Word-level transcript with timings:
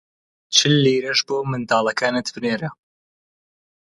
چل 0.55 0.73
لیرەش 0.83 1.19
بۆ 1.27 1.37
منداڵەکانت 1.49 2.27
بنێرە! 2.35 2.69